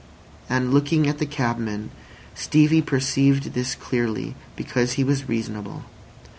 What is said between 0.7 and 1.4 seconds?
looking at the